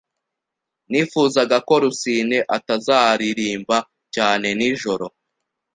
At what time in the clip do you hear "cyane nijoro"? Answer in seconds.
4.15-5.05